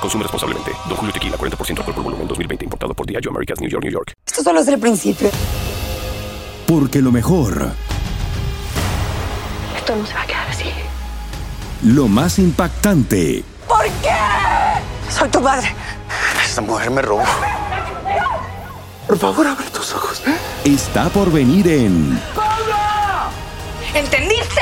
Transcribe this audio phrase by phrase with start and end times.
[0.00, 0.72] Consume responsablemente.
[0.88, 2.64] Don Julio Tequila, 40% alcohol por volumen, 2020.
[2.64, 4.12] Importado por Diageo Americas, New York, New York.
[4.26, 5.30] Esto solo es el principio.
[6.66, 7.72] Porque lo mejor,
[9.76, 10.64] Esto no se va a quedar así.
[11.82, 14.10] lo más impactante, ¿Por qué?
[15.10, 15.74] Soy tu madre.
[16.44, 17.22] Esta mujer me robó.
[19.06, 20.22] Por favor, abre tus ojos.
[20.64, 22.20] está por venir en
[23.94, 24.60] ¿Entendiste?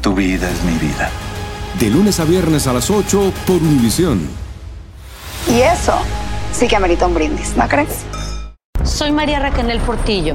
[0.00, 1.10] Tu vida es mi vida.
[1.78, 4.28] De lunes a viernes a las 8 por Univisión.
[5.48, 5.94] Y eso
[6.52, 8.04] sí que amerita un brindis, ¿no crees?
[8.82, 10.34] Soy María Raquel Portillo.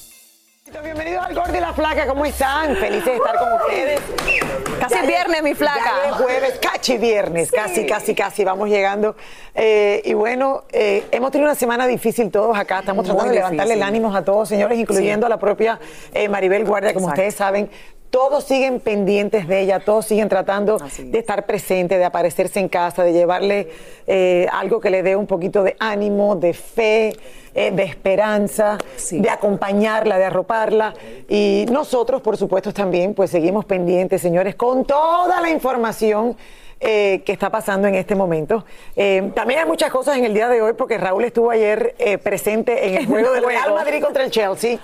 [0.79, 2.77] Bienvenidos al Gordo y la Flaca, ¿cómo están?
[2.77, 3.99] Felices de estar con ustedes.
[4.79, 5.91] Casi Ya viernes, mi flaca.
[6.03, 9.15] Ya es jueves, casi viernes, casi, casi, casi, vamos llegando.
[9.53, 13.39] Eh, y bueno, eh, hemos tenido una semana difícil todos acá, estamos Muy tratando de
[13.39, 15.77] levantarle el ánimo a todos, señores, incluyendo a la propia
[16.13, 17.21] eh, Maribel Guardia, como Exacto.
[17.21, 17.69] ustedes saben.
[18.11, 21.11] Todos siguen pendientes de ella, todos siguen tratando es.
[21.11, 23.69] de estar presentes, de aparecerse en casa, de llevarle
[24.05, 27.13] eh, algo que le dé un poquito de ánimo, de fe,
[27.55, 29.19] eh, de esperanza, Sí.
[29.21, 30.93] de acompañarla, de arroparla.
[31.29, 36.35] Y nosotros, por supuesto, también, pues seguimos pendientes, señores, con toda la información.
[36.83, 38.65] eh, que está pasando en este momento.
[38.95, 42.17] Eh, también hay muchas cosas en el día de hoy porque Raúl estuvo ayer eh,
[42.17, 44.79] presente en el juego del Real Madrid contra el Chelsea.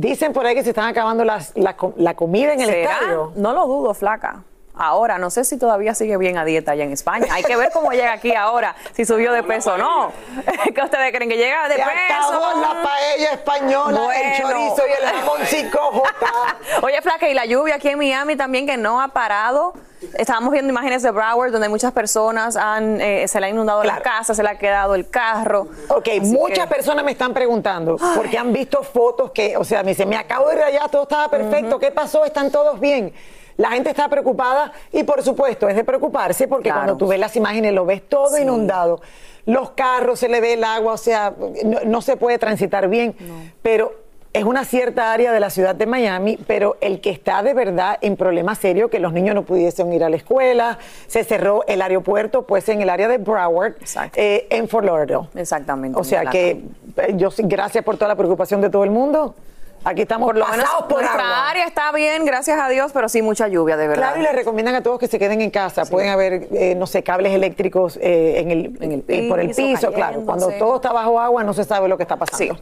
[0.00, 2.92] Dicen por ahí que se están acabando las- la, la comida en el ¿Será?
[2.92, 3.32] estadio.
[3.34, 4.44] No lo dudo, flaca.
[4.78, 7.26] Ahora, no sé si todavía sigue bien a dieta allá en España.
[7.32, 10.12] Hay que ver cómo llega aquí ahora, si subió de peso o no.
[10.74, 12.28] ¿Qué ustedes creen que llega de Se peso?
[12.32, 16.10] acabó la paella española, el chorizo y el jamoncito J.
[16.82, 19.74] Oye, flaca, y la lluvia aquí en Miami también que no ha parado.
[20.14, 23.98] Estábamos viendo imágenes de Broward donde muchas personas han, eh, se le ha inundado la
[24.00, 25.66] casa, se le ha quedado el carro.
[25.88, 29.82] Ok, Así muchas que- personas me están preguntando porque han visto fotos que, o sea,
[29.82, 32.24] me dicen, me acabo de ir allá, todo estaba perfecto, ¿qué pasó?
[32.24, 33.12] ¿Están todos bien?
[33.58, 36.78] La gente está preocupada y por supuesto es de preocuparse porque Claro.
[36.80, 38.42] cuando tú ves las imágenes lo ves todo Sí.
[38.42, 39.00] inundado.
[39.46, 43.14] Los carros, se le ve el agua, o sea, no, no se puede transitar bien.
[43.62, 43.92] Pero
[44.32, 47.98] es una cierta área de la ciudad de Miami, pero el que está de verdad
[48.02, 51.82] en problema serio, que los niños no pudiesen ir a la escuela, se cerró el
[51.82, 53.74] aeropuerto, pues en el área de Broward,
[54.14, 55.28] eh, en Fort Lauderdale.
[55.34, 56.50] Exactamente, O sea que
[56.98, 59.34] eh, yo gracias por toda la preocupación de todo el mundo.
[59.84, 61.50] Aquí estamos Por lo menos por nuestra agua.
[61.50, 64.08] área está bien, gracias a Dios, pero sí mucha lluvia, de verdad.
[64.08, 65.84] Claro, y le recomiendan a todos que se queden en casa.
[65.86, 69.48] Pueden haber, eh, no sé, cables eléctricos eh, en el, En el eh, por el
[69.48, 70.22] piso, piso, claro.
[70.24, 72.54] Cuando todo está bajo agua no se sabe lo que está pasando.
[72.54, 72.60] Sí.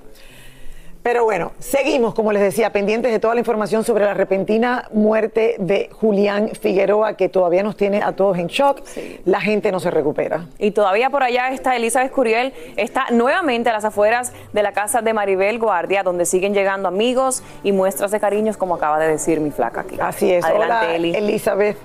[1.07, 5.55] Pero bueno, seguimos, como les decía, pendientes de toda la información sobre la repentina muerte
[5.61, 8.83] de Julián Figueroa, que todavía nos tiene a todos en shock.
[9.25, 10.47] La gente no se recupera.
[10.59, 15.01] Y todavía por allá está Elizabeth Curiel, está nuevamente a las afueras de la casa
[15.01, 19.39] de Maribel Guardia, donde siguen llegando amigos y muestras de cariños, como acaba de decir
[19.39, 19.95] mi flaca aquí.
[20.01, 20.45] Así es.
[20.45, 21.15] Adelante, Hola, Eli.
[21.15, 21.77] Elizabeth.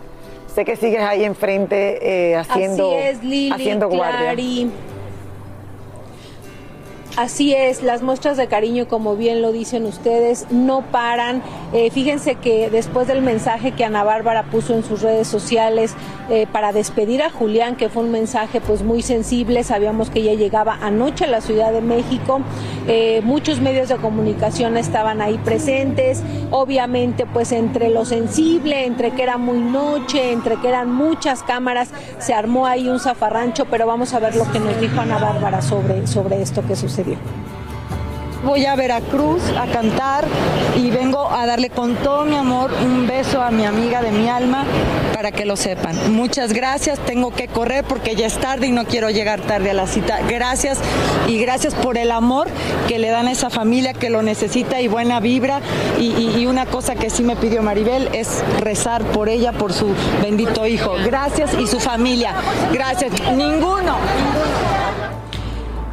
[0.56, 4.34] Sé que sigues ahí enfrente eh, haciendo, Así es, Lili, haciendo guardia.
[4.34, 4.72] Clary.
[7.18, 11.44] Así es, las muestras de cariño, como bien lo dicen ustedes, no paran.
[11.74, 15.94] Eh, fíjense que después del mensaje que Ana Bárbara puso en sus redes sociales
[16.30, 20.36] eh, para despedir a Julián, que fue un mensaje pues muy sensible, sabíamos que ella
[20.36, 22.40] llegaba anoche a la Ciudad de México,
[22.88, 29.24] eh, muchos medios de comunicación estaban ahí presentes, obviamente pues entre lo sensible, entre que
[29.24, 34.14] era muy noche, entre que eran muchas cámaras, se armó ahí un zafarrancho, pero vamos
[34.14, 37.01] a ver lo que nos dijo Ana Bárbara sobre, sobre esto que sucedió.
[38.44, 40.26] Voy a Veracruz a cantar
[40.76, 44.30] y vengo a darle con todo mi amor un beso a mi amiga de mi
[44.30, 44.66] alma
[45.14, 46.14] para que lo sepan.
[46.14, 49.74] Muchas gracias, tengo que correr porque ya es tarde y no quiero llegar tarde a
[49.74, 50.20] la cita.
[50.28, 50.80] Gracias
[51.28, 52.48] y gracias por el amor
[52.88, 55.62] que le dan a esa familia que lo necesita y buena vibra.
[56.00, 59.94] Y, y una cosa que sí me pidió Maribel es rezar por ella, por su
[60.22, 60.96] bendito hijo.
[61.06, 62.34] Gracias y su familia.
[62.72, 63.12] Gracias.
[63.36, 63.98] Ninguno.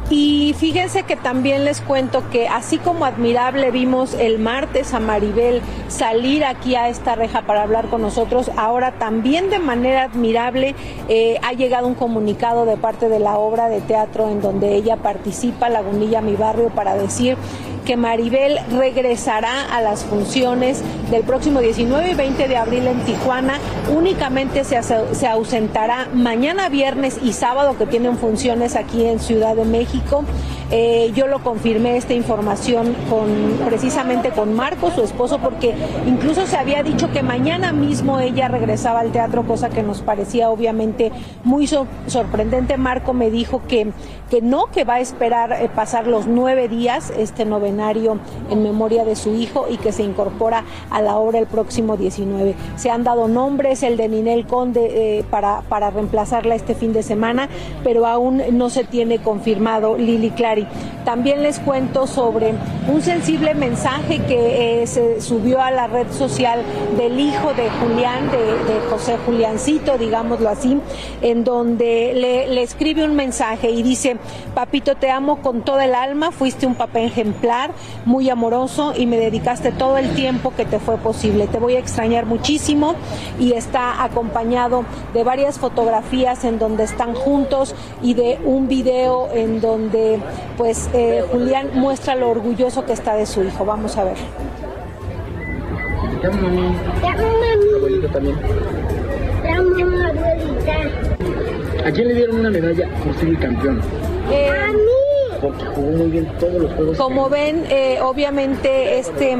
[0.09, 5.61] Y fíjense que también les cuento que así como admirable vimos el martes a Maribel
[5.87, 10.73] salir aquí a esta reja para hablar con nosotros, ahora también de manera admirable
[11.09, 14.97] eh, ha llegado un comunicado de parte de la obra de teatro en donde ella
[14.97, 17.37] participa, Lagunilla Mi Barrio, para decir
[17.89, 23.57] que Maribel regresará a las funciones del próximo 19 y 20 de abril en Tijuana.
[23.91, 29.65] Únicamente se, se ausentará mañana viernes y sábado que tienen funciones aquí en Ciudad de
[29.65, 30.23] México.
[30.71, 35.73] Eh, yo lo confirmé esta información con precisamente con Marco, su esposo, porque
[36.05, 40.51] incluso se había dicho que mañana mismo ella regresaba al teatro, cosa que nos parecía
[40.51, 41.11] obviamente
[41.43, 42.77] muy sorprendente.
[42.77, 43.91] Marco me dijo que,
[44.29, 47.45] que no, que va a esperar eh, pasar los nueve días este
[47.79, 52.55] en memoria de su hijo y que se incorpora a la obra el próximo 19.
[52.75, 57.03] Se han dado nombres, el de Ninel Conde eh, para, para reemplazarla este fin de
[57.03, 57.49] semana,
[57.83, 60.67] pero aún no se tiene confirmado Lili Clary
[61.09, 62.53] también les cuento sobre
[62.87, 66.61] un sensible mensaje que eh, se subió a la red social
[66.97, 68.39] del hijo de Julián, de,
[68.91, 70.79] José Juliancito, digámoslo así,
[71.21, 74.17] en donde le, le, escribe un mensaje y dice,
[74.53, 77.68] papito, te amo con todo el alma, fuiste un papá ejemplar,
[78.05, 81.47] muy amoroso y me dedicaste todo el tiempo que te fue posible.
[81.47, 82.95] Te voy a extrañar muchísimo
[83.39, 89.61] y está acompañado de varias fotografías en donde están juntos y de un video en
[89.61, 90.19] donde
[90.57, 93.65] pues eh, Julián muestra lo orgulloso que está de su hijo.
[93.65, 94.17] Vamos a ver.
[96.21, 96.75] Te amo, mami.
[97.01, 97.75] Te amo, mami.
[97.77, 98.35] Abuelito también.
[99.41, 99.75] Te amo,
[100.05, 101.09] abuelita.
[101.85, 103.81] ¿A quién le dieron una medalla por ser el campeón?
[104.29, 104.99] Eh, a mí
[105.41, 106.97] porque jugó muy bien todos los juegos.
[106.97, 109.37] Como ven, eh, obviamente este,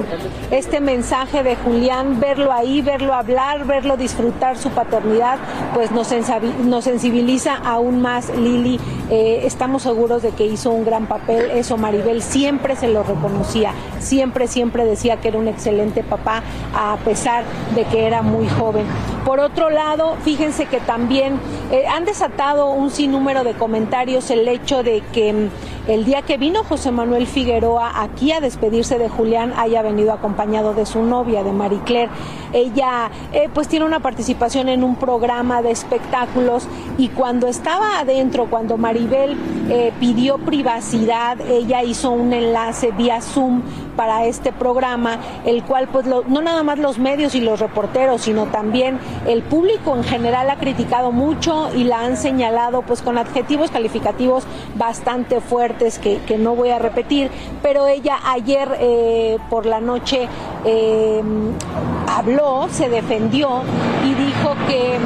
[0.52, 5.38] este mensaje de Julián, verlo ahí, verlo hablar, verlo disfrutar su paternidad,
[5.74, 6.10] pues nos,
[6.66, 8.80] nos sensibiliza aún más Lili.
[9.10, 13.72] Eh, estamos seguros de que hizo un gran papel, eso Maribel siempre se lo reconocía,
[14.00, 16.44] siempre, siempre decía que era un excelente papá,
[16.76, 17.44] a pesar
[17.76, 18.86] de que era muy joven.
[19.26, 21.40] Por otro lado, fíjense que también
[21.72, 25.50] eh, han desatado un sinnúmero de comentarios el hecho de que mm,
[25.90, 30.76] el día que vino José Manuel Figueroa aquí a despedirse de Julián haya venido acompañado
[30.76, 32.12] de su novia, de Marie Claire.
[32.54, 36.68] Ella eh, pues tiene una participación en un programa de espectáculos
[37.00, 39.36] y cuando estaba adentro, cuando Maribel
[39.70, 43.64] eh, pidió privacidad, ella hizo un enlace vía Zoom
[43.96, 48.46] para este programa, el cual pues no nada más los medios y los reporteros, sino
[48.48, 53.72] también el público en general ha criticado mucho y la han señalado pues con adjetivos
[53.72, 54.46] calificativos
[54.76, 57.30] bastante fuertes que, no voy a repetir,
[57.62, 60.28] pero ella ayer eh, por la noche
[60.64, 61.22] eh,
[62.08, 63.62] habló, se defendió
[64.06, 64.98] y dijo que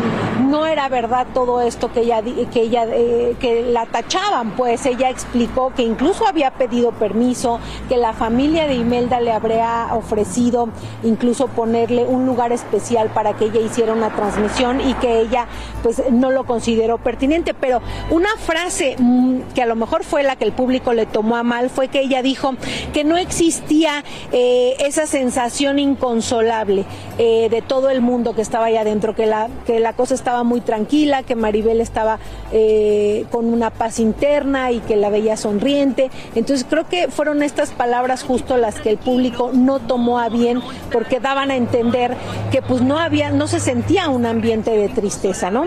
[0.48, 5.10] no era verdad todo esto que ella que ella eh, que la tachaban, pues ella
[5.10, 7.60] explicó que incluso había pedido permiso,
[7.90, 10.70] que la familia de Imelda le habría ofrecido
[11.04, 15.48] incluso ponerle un lugar especial para que ella hiciera una transmisión y que ella
[15.82, 20.36] pues no lo consideró pertinente, pero una frase mm, que a lo mejor fue la
[20.36, 22.54] que el público le tomó a mal fue que ella dijo
[22.94, 26.86] que no existía eh, esa sensación inconsolable
[27.18, 30.44] eh, de todo el mundo que estaba ahí adentro, que la, que la cosa estaba
[30.44, 32.20] muy tranquila, que Maribel estaba
[32.52, 36.10] eh, con una paz interna y que la veía sonriente.
[36.36, 40.62] Entonces creo que fueron estas palabras justo las que el público no tomó a bien
[40.90, 42.16] porque daban a entender
[42.50, 45.66] que pues no había, no se sentía un ambiente de tristeza, ¿no?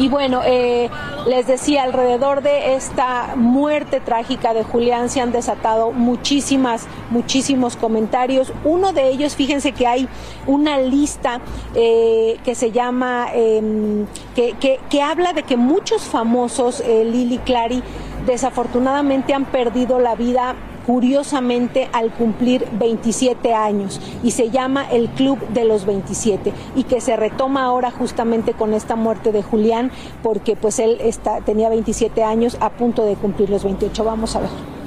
[0.00, 0.88] Y bueno, eh,
[1.26, 8.50] les decía, alrededor de esta muerte trágica de Julián se han desatado muchísimas, muchísimos comentarios.
[8.64, 10.08] Uno de ellos, fíjense que hay
[10.46, 11.40] una lista
[11.74, 14.54] eh, que se llama, em, que,
[14.88, 17.82] que, habla de que muchos famosos, eh, Lili Clary,
[18.26, 20.54] desafortunadamente han perdido la vida
[20.86, 27.00] curiosamente al cumplir 27 años y se llama el Club de los 27 y que
[27.00, 29.90] se retoma ahora justamente con esta muerte de Julián
[30.22, 34.04] porque pues él está, tenía 27 años a punto de cumplir los 28.
[34.04, 34.79] Vamos a ver.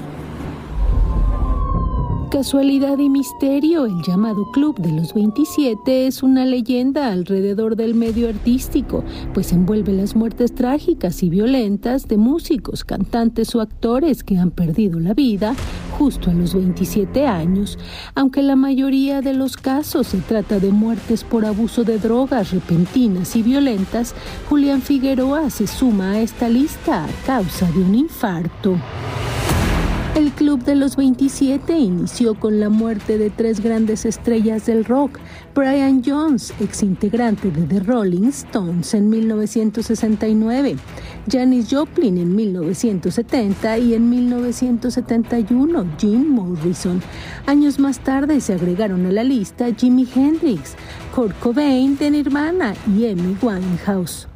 [2.33, 8.27] Casualidad y misterio, el llamado Club de los 27 es una leyenda alrededor del medio
[8.27, 9.03] artístico,
[9.35, 14.99] pues envuelve las muertes trágicas y violentas de músicos, cantantes o actores que han perdido
[14.99, 15.53] la vida
[15.99, 17.77] justo a los 27 años,
[18.15, 23.35] aunque la mayoría de los casos se trata de muertes por abuso de drogas repentinas
[23.35, 24.15] y violentas,
[24.49, 28.75] Julián Figueroa se suma a esta lista a causa de un infarto.
[30.15, 35.17] El Club de los 27 inició con la muerte de tres grandes estrellas del rock,
[35.55, 40.75] Brian Jones, ex integrante de The Rolling Stones en 1969,
[41.27, 47.01] Janis Joplin en 1970 y en 1971 Jim Morrison.
[47.47, 50.75] Años más tarde se agregaron a la lista Jimi Hendrix,
[51.15, 54.27] Kurt Cobain de Nirvana y Amy Winehouse.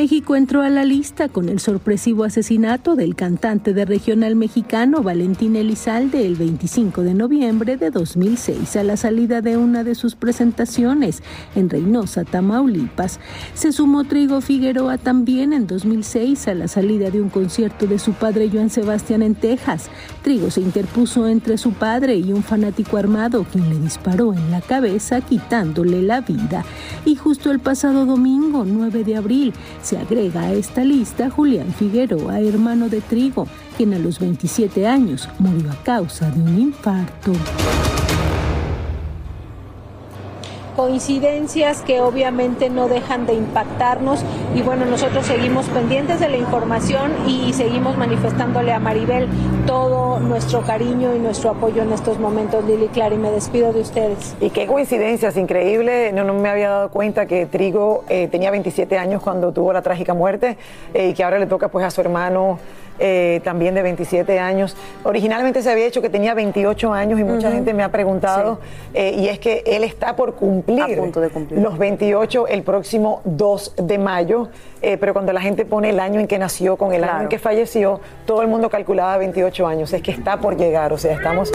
[0.00, 5.56] México entró a la lista con el sorpresivo asesinato del cantante de regional mexicano Valentín
[5.56, 11.22] Elizalde el 25 de noviembre de 2006 a la salida de una de sus presentaciones
[11.54, 13.20] en Reynosa, Tamaulipas.
[13.52, 18.14] Se sumó Trigo Figueroa también en 2006 a la salida de un concierto de su
[18.14, 19.90] padre Joan Sebastián en Texas.
[20.22, 24.62] Trigo se interpuso entre su padre y un fanático armado quien le disparó en la
[24.62, 26.64] cabeza quitándole la vida.
[27.04, 29.52] Y justo el pasado domingo 9 de abril
[29.90, 35.28] se agrega a esta lista Julián Figueroa, hermano de Trigo, quien a los 27 años
[35.40, 37.32] murió a causa de un infarto
[40.80, 44.24] coincidencias que obviamente no dejan de impactarnos.
[44.54, 49.28] Y bueno, nosotros seguimos pendientes de la información y seguimos manifestándole a Maribel
[49.66, 53.82] todo nuestro cariño y nuestro apoyo en estos momentos, Lili Clara, y me despido de
[53.82, 54.34] ustedes.
[54.40, 58.96] Y qué coincidencias, increíble, no, no me había dado cuenta que Trigo eh, tenía 27
[58.96, 60.56] años cuando tuvo la trágica muerte
[60.94, 62.58] eh, y que ahora le toca pues a su hermano
[63.02, 64.76] eh, también de 27 años.
[65.04, 68.60] Originalmente se había hecho que tenía 28 años y mucha gente me ha preguntado,
[68.92, 74.48] eh, y es que él está por cumplir, los 28 el próximo 2 de mayo,
[74.82, 77.28] eh, pero cuando la gente pone el año en que nació con el año en
[77.28, 81.14] que falleció, todo el mundo calculaba 28 años, es que está por llegar, o sea,
[81.14, 81.52] estamos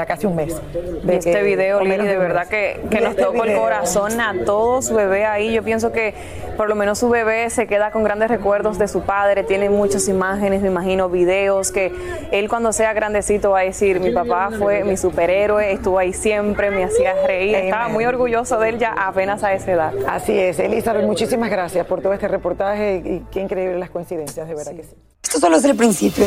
[0.00, 0.54] a casi un mes.
[1.02, 5.24] De este video, Lili, de, verdad que, nos este tocó el corazón a todos, bebé
[5.24, 6.14] ahí, yo pienso que
[6.56, 10.08] por lo menos su bebé se queda con grandes recuerdos de su padre, tiene muchas
[10.08, 11.92] imágenes, me imagino, videos, que
[12.30, 16.70] él cuando sea grandecito va a decir, mi papá fue mi superhéroe, estuvo ahí siempre,
[16.70, 19.92] me hacía reír, estaba muy orgulloso de él ya apenas a esa edad.
[20.08, 24.54] Así es, Elizabeth, muchísimas gracias por todo este reportaje y qué increíbles las coincidencias, de
[24.54, 24.96] verdad que sí.
[25.22, 26.26] Esto solo es el principio.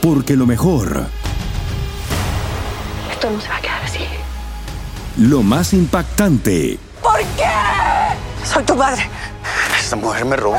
[0.00, 1.06] Porque lo mejor...
[3.10, 4.06] Esto no se va a quedar así.
[5.18, 6.78] Lo más impactante.
[7.02, 8.44] ¿Por qué?
[8.44, 9.02] Soy tu madre.
[9.78, 10.58] Esta mujer me robó.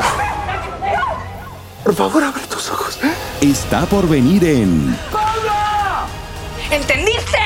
[1.82, 2.98] Por favor, abre tus ojos.
[3.40, 4.96] Está por venir en.
[5.12, 5.52] ¡Pablo!
[6.70, 7.38] ¿Entendiste?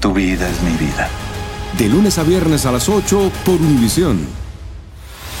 [0.00, 1.08] Tu vida es mi vida.
[1.78, 4.26] De lunes a viernes a las 8 por Univisión.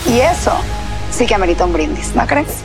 [0.06, 0.52] Y eso
[1.10, 2.62] sí que amerita un brindis, ¿no crees?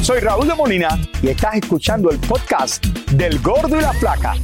[0.00, 4.34] Soy Raúl de Molina y estás escuchando el podcast del Gordo y la Flaca.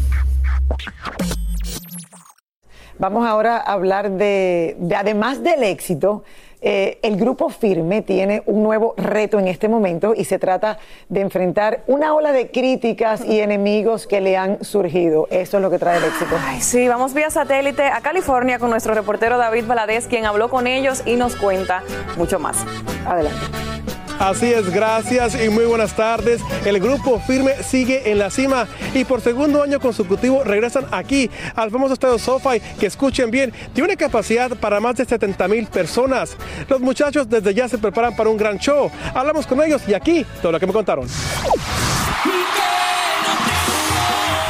[2.98, 6.24] Vamos ahora a hablar de, además del éxito,
[6.60, 11.20] eh, el grupo Firme tiene un nuevo reto en este momento y se trata de
[11.20, 15.28] enfrentar una ola de críticas y enemigos que le han surgido.
[15.30, 16.36] Eso es lo que trae el éxito.
[16.60, 21.02] sí, vamos vía satélite a California con nuestro reportero David Valadez, quien habló con ellos
[21.06, 21.82] y nos cuenta
[22.16, 22.64] mucho más.
[23.06, 23.87] Adelante.
[24.18, 26.40] Así es, gracias y muy buenas tardes.
[26.64, 31.70] El grupo Firme sigue en la cima y por segundo año consecutivo regresan aquí al
[31.70, 36.36] famoso estadio SoFi, que escuchen bien, tiene capacidad para más de 70 mil personas.
[36.68, 38.90] Los muchachos desde ya se preparan para un gran show.
[39.14, 41.06] Hablamos con ellos y aquí todo lo que me contaron.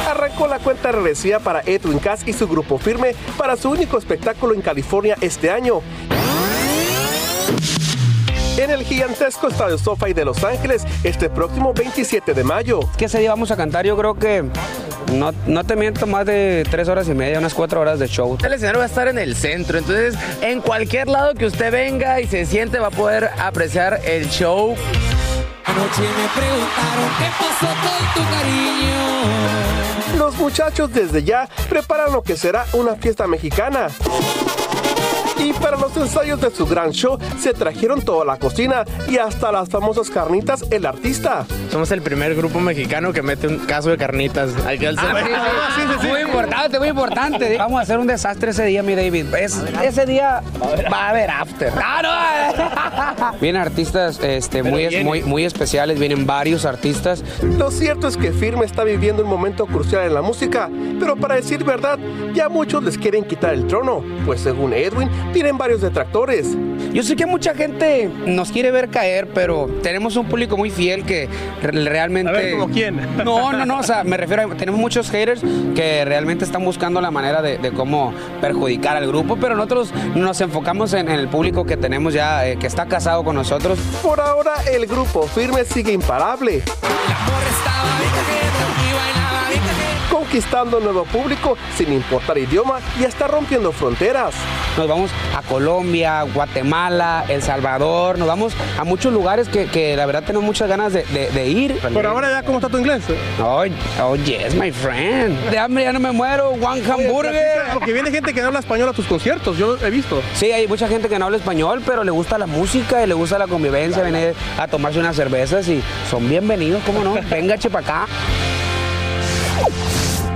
[0.09, 4.55] Arrancó la cuenta regresiva para Edwin Cass y su grupo Firme para su único espectáculo
[4.55, 5.83] en California este año
[8.57, 12.79] en el gigantesco Estadio SoFi de Los Ángeles este próximo 27 de mayo.
[12.97, 13.85] ¿Qué ese día vamos a cantar?
[13.85, 14.43] Yo creo que
[15.13, 18.37] no, no, te miento, más de tres horas y media, unas cuatro horas de show.
[18.43, 22.21] El escenario va a estar en el centro, entonces en cualquier lado que usted venga
[22.21, 24.75] y se siente va a poder apreciar el show.
[25.65, 28.99] Anoche me preguntaron qué pasó con tu cariño.
[30.17, 33.87] Los muchachos desde ya preparan lo que será una fiesta mexicana.
[35.39, 39.51] Y para los ensayos de su gran show se trajeron toda la cocina y hasta
[39.51, 41.45] las famosas carnitas el artista.
[41.71, 44.51] Somos el primer grupo mexicano que mete un caso de carnitas.
[44.65, 45.15] Hay que alzar.
[45.15, 46.07] Ah, sí, sí, sí.
[46.07, 47.57] Muy importante, muy importante.
[47.57, 49.33] Vamos a hacer un desastre ese día, mi David.
[49.35, 50.41] Es- ese día
[50.91, 51.71] va a haber after.
[51.81, 52.01] ¡Ah,
[53.31, 53.37] no!
[53.41, 57.23] Vienen artistas este, muy, muy, muy especiales, vienen varios artistas.
[57.57, 60.69] Lo cierto es que Firme está viviendo un momento crucial en la música,
[60.99, 61.97] pero para decir verdad,
[62.33, 66.47] ya muchos les quieren quitar el trono, pues según Edwin, tienen varios detractores.
[66.93, 71.03] Yo sé que mucha gente nos quiere ver caer, pero tenemos un público muy fiel
[71.05, 71.27] que
[71.61, 72.29] re- realmente...
[72.29, 72.99] A ver, ¿como quién?
[73.23, 74.55] No, no, no, o sea, me refiero a...
[74.55, 75.41] Tenemos muchos haters
[75.75, 80.39] que realmente están buscando la manera de, de cómo perjudicar al grupo, pero nosotros nos
[80.41, 83.77] enfocamos en, en el público que tenemos ya, eh, que está casado con nosotros.
[84.01, 86.63] Por ahora, el grupo Firme sigue imparable.
[90.09, 94.33] Conquistando un nuevo público sin importar idioma y hasta rompiendo fronteras.
[94.79, 100.05] Nos vamos a Colombia, Guatemala, El Salvador, nos vamos a muchos lugares que, que la
[100.05, 101.73] verdad tenemos muchas ganas de, de- de ir.
[101.93, 103.03] Por ahora ya, ¿cómo está tu inglés?
[103.43, 103.65] Oh,
[104.01, 105.37] oh, yes, my friend.
[105.49, 107.33] De hambre ya no me muero, one hamburger.
[107.73, 110.21] Porque viene gente que no habla español a tus conciertos, yo he visto.
[110.35, 113.13] Sí, hay mucha gente que no habla español, pero le gusta la música y le
[113.15, 117.15] gusta la convivencia, viene a tomarse unas cervezas y son bienvenidos, ¿cómo no?
[117.29, 118.05] Venga, chepa acá.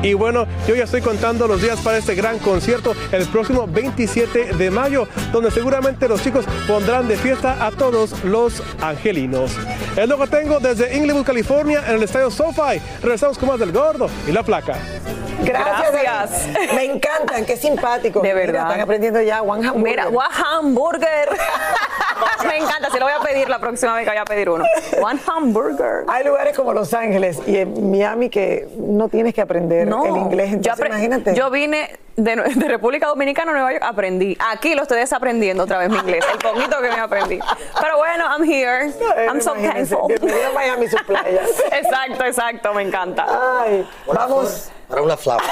[0.04, 4.54] Y bueno, yo ya estoy contando los días para este gran concierto el próximo 27
[4.54, 9.58] de mayo, donde seguramente los chicos pondrán de fiesta a todos los angelinos.
[9.96, 12.82] Es lo que tengo desde Inglewood, California, en el estadio SoFi.
[13.02, 14.76] Regresamos con más del gordo y la placa.
[15.42, 15.92] Gracias.
[15.92, 16.74] Gracias.
[16.76, 18.22] Me encantan, qué simpático.
[18.22, 18.62] De Mira, verdad.
[18.68, 19.92] están aprendiendo ya One Hamburger.
[19.92, 21.30] Mira, one hamburger.
[22.48, 24.66] Me encanta, si lo voy a pedir la próxima vez que vaya a pedir uno.
[25.02, 26.06] One hamburger.
[26.08, 30.18] Hay lugares como Los Ángeles y en Miami que no tienes que aprender No, el
[30.18, 30.50] inglés.
[30.52, 31.36] yo, Entonces, apre- imagínate.
[31.36, 34.38] yo vine de, de República Dominicana a Nueva York, aprendí.
[34.52, 37.40] Aquí lo estoy desaprendiendo otra vez mi inglés, el poquito que me aprendí.
[37.82, 38.92] Pero bueno, I'm here.
[39.28, 40.08] I'm so thankful.
[40.08, 41.42] bienvenido a Miami, su playa.
[41.72, 43.26] Exacto, exacto, me encanta.
[43.64, 44.70] Ay, vamos.
[44.94, 45.44] Para una flauta.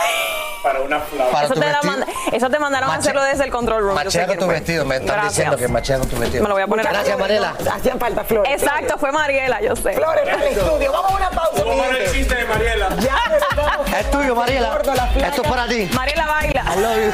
[0.62, 1.44] Para una flauta.
[1.46, 3.96] Eso te, la manda- eso te mandaron a Mache- hacerlo desde el control room.
[4.04, 4.54] Yo sé Machea con tu fue.
[4.54, 4.86] vestido.
[4.86, 5.34] Me están Gracias.
[5.34, 6.44] diciendo que machea con tu vestido.
[6.44, 7.18] Me lo voy a poner Gracias.
[7.18, 7.56] Mariela.
[7.74, 8.62] Hacían falta flores.
[8.62, 9.94] Exacto, fue Mariela, yo sé.
[9.94, 10.92] Flores para el estudio.
[10.92, 12.12] Vamos a una pausa, mi gente.
[12.12, 12.90] chiste de Mariela.
[13.00, 13.88] Ya regresamos.
[14.00, 14.70] Es tuyo, Mariela.
[14.70, 15.28] Gordo, la placa.
[15.30, 15.90] Esto es para ti.
[15.96, 16.64] Mariela baila.
[16.76, 17.12] I love you.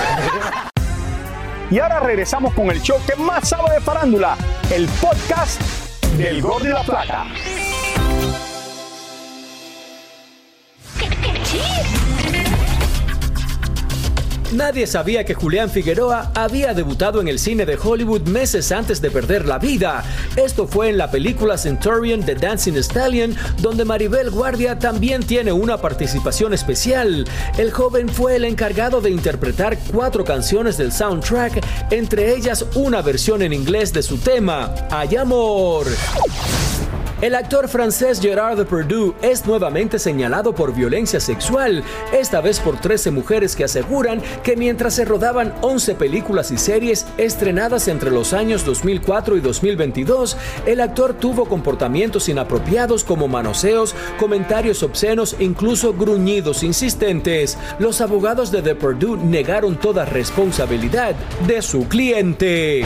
[1.75, 4.38] Y ahora regresamos con el show que más sabe de farándula,
[4.72, 5.60] el podcast
[6.17, 7.25] del Gordo y la Plata.
[14.54, 19.12] Nadie sabía que Julián Figueroa había debutado en el cine de Hollywood meses antes de
[19.12, 20.05] perder la vida.
[20.38, 25.77] Esto fue en la película Centurion de Dancing Stallion, donde Maribel Guardia también tiene una
[25.77, 27.27] participación especial.
[27.57, 33.42] El joven fue el encargado de interpretar cuatro canciones del soundtrack, entre ellas una versión
[33.42, 35.88] en inglés de su tema, Hay Amor.
[37.20, 43.10] El actor francés Gerard Depardieu es nuevamente señalado por violencia sexual, esta vez por 13
[43.10, 48.64] mujeres que aseguran que mientras se rodaban 11 películas y series estrenadas entre los años
[48.66, 56.62] 2004 y 2022, el actor tuvo comportamientos inapropiados como manoseos, comentarios obscenos e incluso gruñidos
[56.62, 57.58] insistentes.
[57.80, 61.16] Los abogados de Depardieu negaron toda responsabilidad
[61.48, 62.86] de su cliente.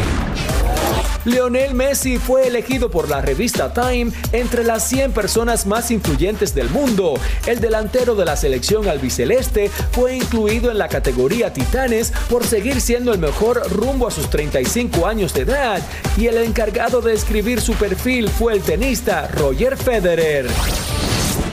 [1.25, 6.69] Lionel Messi fue elegido por la revista Time entre las 100 personas más influyentes del
[6.69, 7.13] mundo.
[7.45, 13.13] El delantero de la selección albiceleste fue incluido en la categoría Titanes por seguir siendo
[13.13, 15.81] el mejor rumbo a sus 35 años de edad
[16.17, 20.47] y el encargado de escribir su perfil fue el tenista Roger Federer.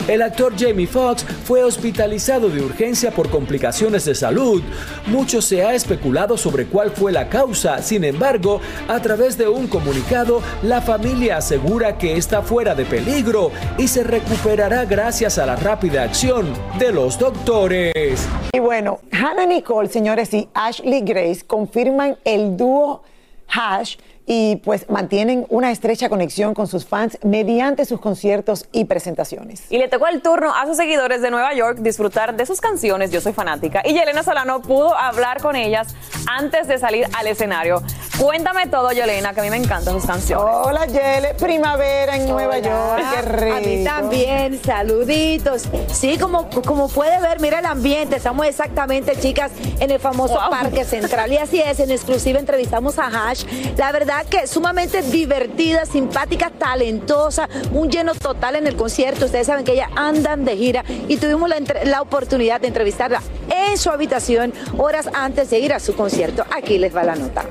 [0.09, 4.63] El actor Jamie Foxx fue hospitalizado de urgencia por complicaciones de salud.
[5.07, 9.67] Mucho se ha especulado sobre cuál fue la causa, sin embargo, a través de un
[9.67, 15.57] comunicado, la familia asegura que está fuera de peligro y se recuperará gracias a la
[15.57, 16.47] rápida acción
[16.79, 18.27] de los doctores.
[18.53, 23.03] Y bueno, Hannah Nicole, señores, y Ashley Grace confirman el dúo
[23.49, 23.97] Hash
[24.31, 29.63] y pues mantienen una estrecha conexión con sus fans mediante sus conciertos y presentaciones.
[29.71, 33.11] Y le tocó el turno a sus seguidores de Nueva York disfrutar de sus canciones
[33.11, 33.81] Yo Soy Fanática.
[33.87, 35.95] Y Yelena Solano pudo hablar con ellas
[36.31, 37.83] antes de salir al escenario.
[38.21, 40.55] Cuéntame todo, Yelena, que a mí me encantan sus canciones.
[40.65, 41.35] Hola, Yele.
[41.39, 43.03] Primavera en Nueva York.
[43.15, 43.57] Qué rico.
[43.57, 45.63] A mí también, saluditos.
[45.93, 48.17] Sí, como, como puede ver, mira el ambiente.
[48.17, 50.51] Estamos exactamente, chicas, en el famoso Wow.
[50.51, 51.33] Parque Central.
[51.33, 53.45] Y así es, en exclusiva entrevistamos a Hash.
[53.77, 59.27] La verdad que sumamente divertida, simpática, talentosa, un lleno total en el concierto.
[59.27, 63.91] Ustedes saben que ella andan de gira y tuvimos la, oportunidad de entrevistarla en su
[63.91, 66.45] habitación horas antes de ir a su concierto.
[66.51, 67.45] Aquí les va la nota.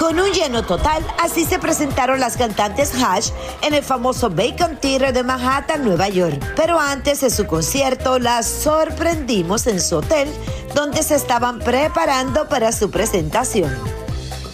[0.00, 5.12] Con un lleno total, así se presentaron las cantantes Hash en el famoso Bacon Theater
[5.12, 6.42] de Manhattan, Nueva York.
[6.56, 10.32] Pero antes de su concierto, las sorprendimos en su hotel,
[10.74, 13.76] donde se estaban preparando para su presentación.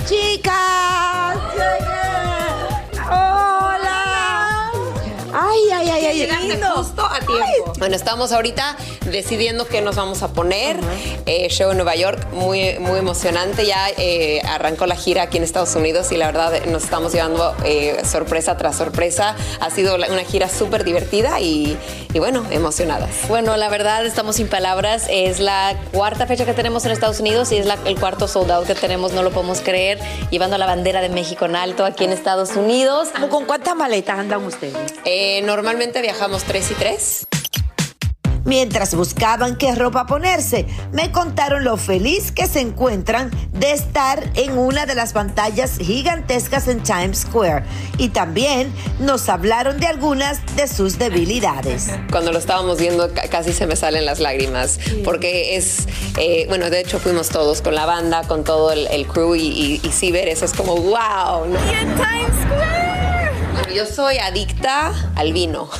[0.09, 1.37] ¡Chicas!
[3.09, 4.73] ¡Hola!
[5.33, 6.19] ¡Ay, ay, ay, ay!
[6.19, 6.67] Llegaste lindo.
[6.77, 7.73] justo a tiempo.
[7.79, 8.77] Bueno, estamos ahorita
[9.11, 10.77] decidiendo qué nos vamos a poner.
[11.27, 13.67] Eh, show en Nueva York, muy, muy emocionante.
[13.67, 17.55] Ya eh, arrancó la gira aquí en Estados Unidos y la verdad nos estamos llevando
[17.65, 19.37] eh, sorpresa tras sorpresa.
[19.61, 21.77] Ha sido una gira súper divertida y,
[22.13, 23.11] y bueno, emocionadas.
[23.29, 25.07] Bueno, la verdad estamos sin palabras.
[25.11, 28.51] Es la cuarta fecha que tenemos en Estados Unidos y es la- el cuarto sold
[28.51, 29.99] out que tenemos, no lo podemos creer,
[30.31, 33.09] llevando la bandera de México en alto aquí en Estados Unidos.
[33.31, 34.95] ¿Con cuántas maletas andan ustedes?
[35.05, 37.27] Eh, normalmente viajamos tres y tres.
[38.45, 44.57] Mientras buscaban qué ropa ponerse, me contaron lo feliz que se encuentran de estar en
[44.57, 47.65] una de las pantallas gigantescas en Times Square.
[47.99, 51.89] Y también nos hablaron de algunas de sus debilidades.
[52.11, 56.71] Cuando lo estábamos viendo ca- casi se me salen las lágrimas porque es, eh, bueno,
[56.71, 59.91] de hecho fuimos todos con la banda, con todo el, el crew y, y, y
[59.91, 61.47] sí ver eso es como wow.
[61.47, 61.59] ¿no?
[61.59, 63.16] Bueno,
[63.75, 65.69] yo soy adicta al vino.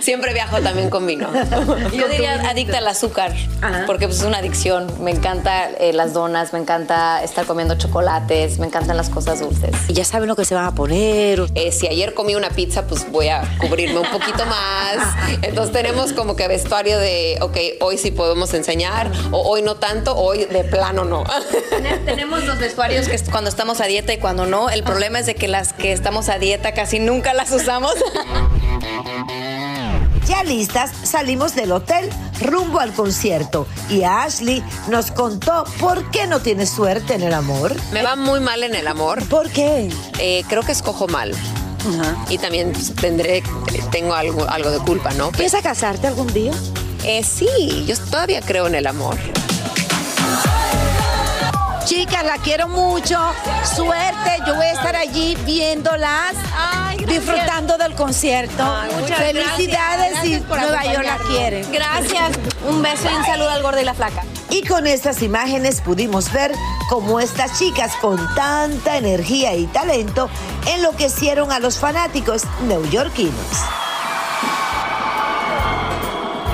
[0.00, 1.28] Siempre viajo también con vino.
[1.92, 3.34] Yo diría adicta al azúcar,
[3.86, 4.92] porque pues, es una adicción.
[5.02, 9.74] Me encanta eh, las donas, me encanta estar comiendo chocolates, me encantan las cosas dulces.
[9.88, 11.46] Y ya saben lo que se van a poner.
[11.54, 14.96] Eh, si ayer comí una pizza, pues voy a cubrirme un poquito más.
[15.42, 20.16] Entonces tenemos como que vestuario de, ok, hoy sí podemos enseñar, o hoy no tanto,
[20.16, 21.24] hoy de plano no.
[22.04, 24.70] Tenemos los vestuarios que cuando estamos a dieta y cuando no.
[24.70, 27.94] El problema es de que las que estamos a dieta casi nunca las usamos.
[30.26, 32.08] Ya listas, salimos del hotel
[32.40, 37.76] rumbo al concierto y Ashley nos contó por qué no tiene suerte en el amor.
[37.92, 39.22] Me va muy mal en el amor.
[39.28, 39.90] ¿Por qué?
[40.18, 41.34] Eh, creo que escojo mal.
[42.30, 43.42] Y también tendré,
[43.90, 45.30] tengo algo, algo de culpa, ¿no?
[45.30, 46.52] ¿Piensas casarte algún día?
[47.04, 49.16] Eh, sí, yo todavía creo en el amor.
[51.84, 53.18] Chicas, la quiero mucho.
[53.76, 56.34] Suerte, yo voy a estar allí viéndolas,
[57.06, 58.64] disfrutando del concierto.
[59.00, 60.24] muchas Felicidades gracias.
[60.24, 61.64] y Gracias Nueva York la quiere.
[61.70, 62.38] Gracias.
[62.66, 64.22] Un beso y un saludo al gordo y la flaca.
[64.50, 66.52] Y con estas imágenes pudimos ver
[66.88, 70.30] cómo estas chicas con tanta energía y talento
[70.66, 73.34] enloquecieron a los fanáticos neoyorquinos.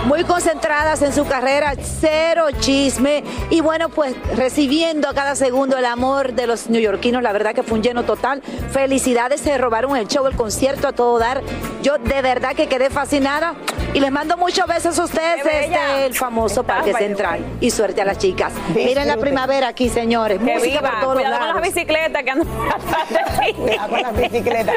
[0.06, 5.84] Muy concentradas en su carrera, cero chisme y bueno, pues recibiendo a cada segundo el
[5.84, 8.42] amor de los neoyorquinos, la verdad que fue un lleno total.
[8.72, 11.42] Felicidades, se robaron el show, el concierto a todo dar.
[11.82, 13.54] Yo de verdad que quedé fascinada
[13.94, 17.44] y les mando muchos besos a ustedes desde el famoso Parque Central.
[17.60, 18.52] Y suerte a las chicas.
[18.74, 20.38] Miren la primavera aquí, señores.
[20.38, 20.90] Que Música viva.
[20.92, 21.60] por todos Cuidado con lados.
[21.62, 23.52] las bicicletas que andan atrás de ti.
[23.54, 24.74] Cuidado con las bicicletas.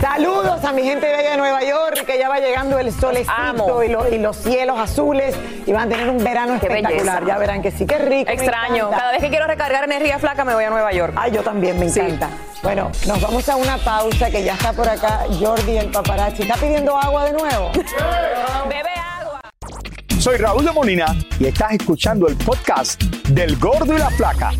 [0.00, 3.82] Saludos a mi gente bella de Nueva York, que ya va llegando el solecito Amo.
[3.82, 5.34] y, lo- y los cielos azules
[5.66, 7.20] y van a tener un verano Qué espectacular.
[7.20, 7.20] belleza.
[7.26, 8.30] Ya verán que sí, qué rico.
[8.30, 8.90] Extraño.
[8.90, 11.12] Cada vez que quiero recargar energía flaca me voy a Nueva York.
[11.16, 12.30] Ay, yo también, me encanta.
[12.62, 16.42] Bueno, nos vamos a una pausa que ya está por acá Jordi el paparazzi.
[16.42, 17.70] ¿Está pidiendo agua de nuevo?
[18.68, 19.40] Bebe agua.
[20.18, 24.50] Soy Raúl de Molina y estás escuchando el podcast del Gordo y la Flaca.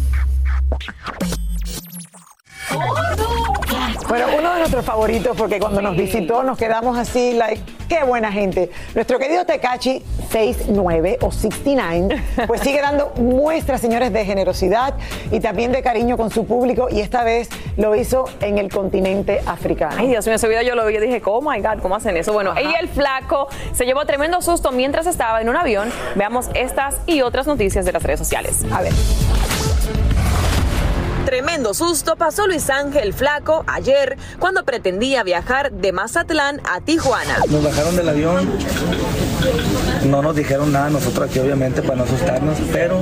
[4.08, 8.32] Bueno, uno de nuestros favoritos, porque cuando nos visitó nos quedamos así, like, qué buena
[8.32, 8.70] gente.
[8.94, 14.94] Nuestro querido Tecachi 69 o 69, pues sigue dando muestras, señores, de generosidad
[15.30, 19.42] y también de cariño con su público y esta vez lo hizo en el continente
[19.44, 19.96] africano.
[19.98, 22.16] Ay, Dios mío, ese video yo lo vi y dije, oh my God, ¿cómo hacen
[22.16, 22.32] eso?
[22.32, 25.90] Bueno, y el flaco se llevó tremendo susto mientras estaba en un avión.
[26.14, 28.64] Veamos estas y otras noticias de las redes sociales.
[28.72, 28.92] A ver.
[31.28, 37.40] Tremendo susto pasó Luis Ángel Flaco ayer cuando pretendía viajar de Mazatlán a Tijuana.
[37.50, 38.50] Nos bajaron del avión,
[40.06, 43.00] no nos dijeron nada nosotros aquí obviamente para no asustarnos, pero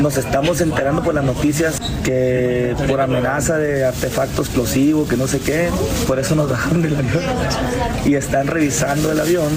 [0.00, 5.40] nos estamos enterando por las noticias que por amenaza de artefacto explosivo, que no sé
[5.40, 5.68] qué,
[6.06, 7.22] por eso nos bajaron del avión
[8.04, 9.48] y están revisando el avión.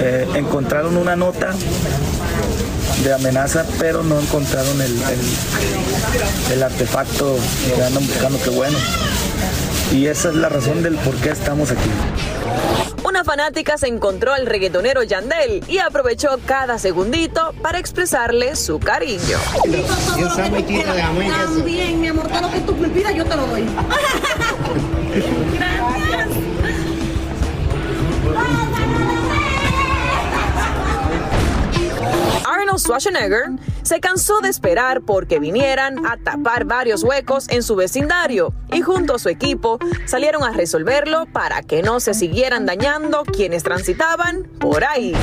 [0.00, 1.50] Eh, encontraron una nota
[3.02, 7.36] de amenaza, pero no encontraron el, el- el artefacto
[7.74, 8.76] que andan buscando, qué bueno.
[9.92, 11.90] Y esa es la razón del por qué estamos aquí.
[13.14, 19.38] Una fanática se encontró al reggaetonero Yandel y aprovechó cada segundito para expresarle su cariño.
[21.30, 23.68] También, mi amor, todo lo que tú me pidas yo te lo doy.
[32.44, 33.50] Arnold Schwarzenegger
[33.84, 39.14] se cansó de esperar porque vinieran a tapar varios huecos en su vecindario y junto
[39.14, 44.84] a su equipo salieron a resolverlo para que no se siguieran dañando quienes transitaban por
[44.84, 45.14] ahí.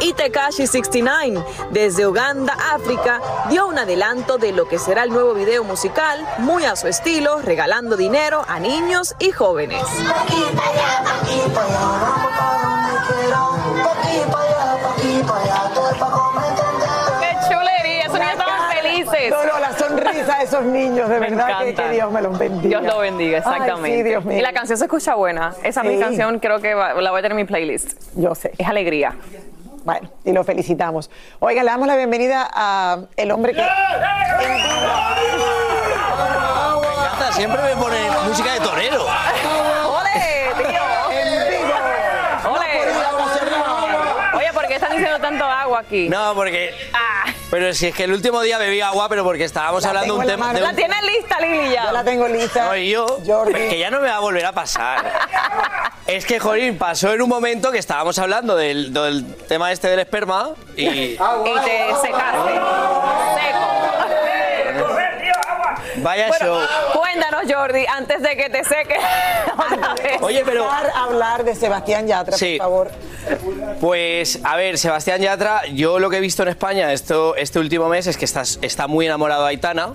[0.00, 5.34] Y Tekashi 69, desde Uganda, África, dio un adelanto de lo que será el nuevo
[5.34, 9.82] video musical, muy a su estilo, regalando dinero a niños y jóvenes.
[19.30, 22.80] No, no, la sonrisa de esos niños, de Me verdad que, Dios me los bendiga.
[22.80, 23.96] Dios lo bendiga, Ay, exactamente.
[23.98, 24.38] sí, Dios mío.
[24.38, 25.54] Y la canción se escucha buena.
[25.62, 26.00] Esa mi Sí.
[26.00, 28.00] canción creo que va- la voy a tener en mi playlist.
[28.16, 28.52] Yo sé.
[28.58, 29.14] Es alegría.
[29.84, 31.10] Bueno, y lo felicitamos.
[31.38, 33.60] Oiga, le damos la bienvenida a el hombre que...
[36.40, 39.04] encanta, siempre me ponen música de torero.
[39.04, 40.82] ¡Ole, tío!
[42.50, 42.68] ¡Ole!
[44.36, 46.08] Oye, ¿por qué están diciendo tanto agua aquí?
[46.08, 46.70] No, porque.
[46.92, 47.24] Ah.
[47.50, 50.26] Pero si es que el último día bebí agua, pero porque estábamos hablando de un
[50.26, 50.52] tema.
[50.52, 51.86] de La tienes lista, Lili, ya.
[51.86, 52.66] Yo la tengo lista.
[52.66, 53.18] No, y yo,
[53.52, 55.12] que ya no me va a volver a pasar.
[56.06, 59.98] es que, Jorín, pasó en un momento que estábamos hablando del, del tema este del
[59.98, 60.84] esperma y.
[60.84, 62.60] Y te secaste.
[66.02, 66.68] Vaya Bueno, show.
[67.00, 68.96] cuéntanos, Jordi, antes de que te seque.
[70.20, 72.56] Oye, pero- Empezar a hablar de Sebastián Yatra, Sí.
[72.58, 72.90] por favor.
[73.80, 77.88] Pues, a ver, Sebastián Yatra, yo lo que he visto en España esto, este último
[77.88, 79.94] mes es que está, está muy enamorado de Aitana.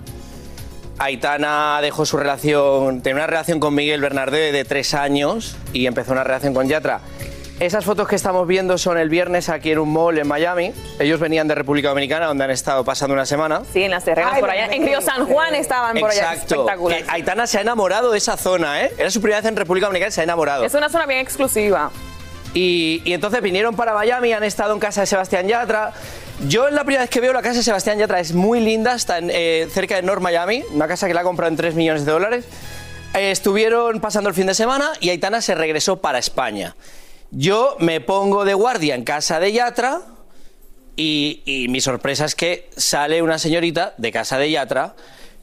[0.98, 6.12] Aitana dejó su relación, tenía una relación con Miguel Bernardé de tres años y empezó
[6.12, 7.00] una relación con Yatra.
[7.58, 10.74] Esas fotos que estamos viendo son el viernes aquí en un mall en Miami.
[10.98, 13.62] Ellos venían de República Dominicana, donde han estado pasando una semana.
[13.72, 14.66] Sí, en las terrenas Ay, por allá.
[14.66, 16.34] En Río San Juan estaban por allá.
[16.34, 16.66] Exacto.
[16.86, 18.92] Que Aitana se ha enamorado de esa zona, ¿eh?
[18.98, 20.64] Era su primera vez en República Dominicana y se ha enamorado.
[20.66, 21.90] Es una zona bien exclusiva.
[22.52, 25.94] Y, y entonces vinieron para Miami, han estado en casa de Sebastián Yatra.
[26.48, 28.94] Yo es la primera vez que veo la casa de Sebastián Yatra, es muy linda,
[28.94, 31.74] está en, eh, cerca de North Miami, una casa que la ha comprado en 3
[31.74, 32.44] millones de dólares.
[33.14, 36.76] Eh, estuvieron pasando el fin de semana y Aitana se regresó para España.
[37.30, 40.02] Yo me pongo de guardia en casa de Yatra
[40.96, 44.94] y, y mi sorpresa es que sale una señorita de casa de Yatra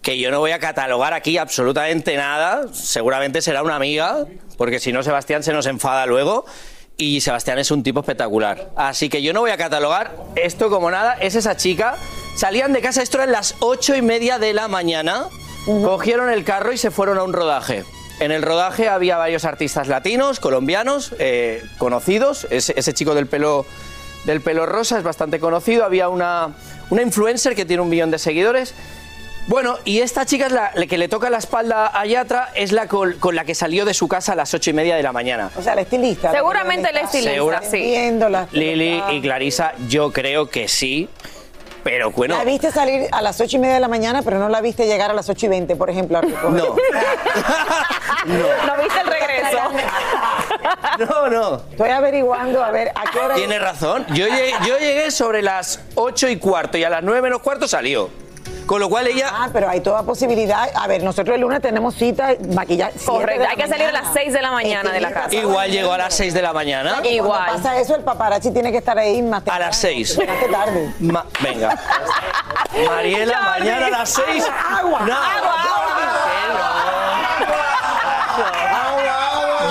[0.04, 4.26] que yo no voy a catalogar aquí absolutamente nada, seguramente será una amiga,
[4.58, 6.46] porque si no Sebastián se nos enfada luego.
[6.96, 8.70] Y Sebastián es un tipo espectacular.
[8.76, 11.14] Así que yo no voy a catalogar esto como nada.
[11.14, 11.96] Es esa chica.
[12.36, 15.26] Salían de casa, esto eran las ocho y media de la mañana.
[15.66, 17.84] Cogieron el carro y se fueron a un rodaje.
[18.20, 22.48] En el rodaje había varios artistas latinos, colombianos, eh, conocidos.
[22.52, 23.66] Ese, ese chico del pelo,
[24.26, 25.84] del pelo rosa es bastante conocido.
[25.84, 26.50] Había una,
[26.90, 28.74] una influencer que tiene un millón de seguidores.
[29.48, 32.72] Bueno, y esta chica es la, la que le toca la espalda a Yatra, es
[32.72, 35.04] la con, con la que salió de su casa a las ocho y media de
[35.04, 35.52] la mañana.
[35.58, 36.30] O sea, la estilista.
[36.32, 37.82] la Seguramente el estilista, Segura- sí.
[37.82, 38.48] Viéndola.
[38.54, 41.10] Lili y Clarisa, yo creo que sí,
[41.84, 42.38] pero bueno.
[42.38, 44.86] La viste salir a las ocho y media de la mañana, pero no la viste
[44.88, 46.18] llegar a las ocho y veinte, por ejemplo.
[46.18, 46.64] a recoger.
[48.26, 48.38] No.
[48.38, 49.58] ¿No viste el regreso?
[51.00, 51.56] No, no.
[51.72, 53.36] Estoy averiguando a ver a qué hora.
[53.36, 54.06] Tiene razón.
[54.10, 57.68] Yo llegué, yo llegué sobre las ocho y cuarto y a las nueve menos cuarto
[57.68, 58.10] salió.
[58.66, 59.30] Con lo cual ella.
[59.32, 60.70] Ah, pero hay toda posibilidad.
[60.76, 62.94] A ver, nosotros el lunes tenemos cita, maquillaje.
[63.06, 65.36] Correcto, hay que salir a las 6 de la mañana de la casa.
[65.36, 66.92] Igual llegó a las seis de la mañana.
[66.94, 67.46] Cuando Igual.
[67.46, 70.18] pasa eso, el paparazzi tiene que estar ahí más A las seis.
[70.18, 70.94] Llegaste tarde.
[71.00, 71.78] Ma- venga.
[72.88, 73.60] Mariela, Jordi.
[73.60, 74.46] mañana a las seis.
[74.80, 75.16] Agua, No,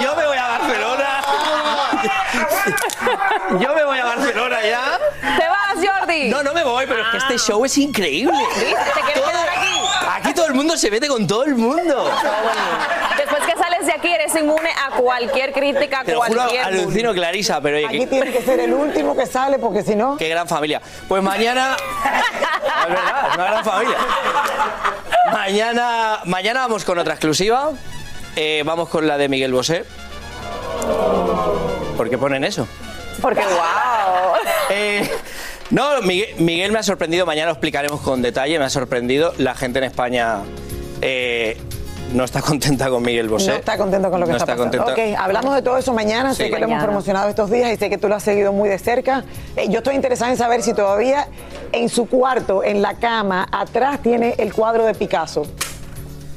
[0.02, 1.22] Yo me voy a Barcelona.
[3.60, 4.98] Yo me voy a Barcelona ya.
[6.30, 8.36] No, no me voy, pero es que este show es increíble.
[8.54, 8.66] ¿Viste?
[8.94, 9.68] ¿Te quieres quedar aquí?
[10.14, 12.10] Aquí todo el mundo se mete con todo el mundo.
[13.16, 16.64] Después que sales de aquí eres inmune a cualquier crítica, a Te lo juro, cualquier...
[16.66, 16.80] bullying.
[16.82, 19.94] alucino, Clarisa, pero oye, Aquí qué, tiene que ser el último que sale, porque si
[19.96, 20.16] no.
[20.16, 20.80] qué gran familia.
[21.08, 21.76] Pues mañana.
[22.82, 23.96] Es verdad, es una gran familia.
[25.32, 27.70] Mañana, mañana vamos con otra exclusiva.
[28.34, 29.84] Eh, vamos con la de Miguel Bosé.
[31.96, 32.66] ¿Por qué ponen eso?
[33.20, 34.34] Porque, wow.
[34.70, 35.08] Eh,
[35.70, 39.32] no, Miguel, Miguel me ha sorprendido, mañana lo explicaremos con detalle, me ha sorprendido.
[39.38, 40.38] La gente en España
[41.00, 41.56] eh,
[42.12, 43.50] no está contenta con Miguel Bosé.
[43.52, 44.78] No está contento con lo que No está, pasando.
[44.78, 44.92] contenta.
[45.12, 46.34] Ok, hablamos de todo eso mañana.
[46.34, 46.50] sé Sí.
[46.50, 46.84] que lo hemos Mañana.
[46.84, 49.24] promocionado estos días y sé que tú lo has seguido muy de cerca.
[49.56, 51.28] Eh, yo estoy interesada en saber si todavía
[51.72, 55.44] en su cuarto, en la cama, atrás tiene el cuadro de Picasso.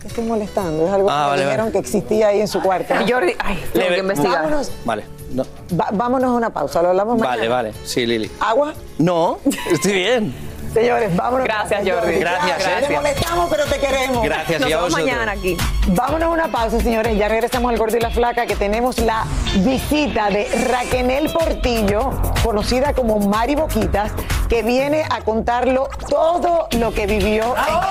[0.02, 0.86] ¿Qué estoy molestando?
[0.88, 1.72] Es algo Ah, que me vale, dijeron vale.
[1.74, 2.94] que existía ahí en su cuarto.
[3.10, 4.44] Jordi, ay, tengo Le- que investigar.
[4.44, 5.04] Vámonos, Vale,
[5.36, 5.44] no.
[5.80, 7.36] va- vámonos a una pausa, lo hablamos mañana.
[7.38, 7.74] Vale, vale.
[7.86, 8.32] Sí, Lili.
[8.40, 8.74] ¿Agua?
[8.98, 9.38] No,
[9.72, 10.34] estoy bien.
[10.74, 11.46] Señores, vámonos.
[11.48, 12.16] Gracias, Jordi.
[12.16, 12.92] Gracias, Te gracias.
[12.92, 14.24] molestamos, pero te queremos.
[14.26, 15.14] Gracias, Nos y a vemos vosotros.
[15.16, 15.56] mañana aquí.
[15.88, 17.18] Vámonos a una pausa, señores.
[17.18, 19.24] Ya regresamos al Gordo y la Flaca, que tenemos la
[19.60, 22.12] visita de Raquenel Portillo,
[22.44, 24.12] conocida como Mari Boquitas,
[24.50, 27.52] que viene a contarlo todo lo que vivió.
[27.54, 27.90] Hola,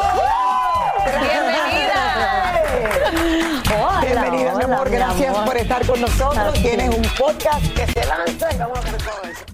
[4.05, 4.91] Bienvenida, mi hola, amor.
[4.91, 5.45] mi Gracias amor.
[5.47, 6.39] por estar con nosotros.
[6.39, 6.97] Así Tienes es.
[6.97, 9.54] un podcast que se lanza y vamos a ver todo eso.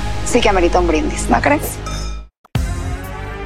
[0.25, 1.77] sí que amerita un brindis, ¿no crees?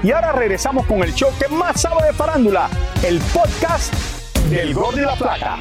[0.04, 2.70] Y ahora regresamos con el show que más sabe de farándula,
[3.04, 3.94] el podcast
[4.50, 5.58] del Gordo y la Plata.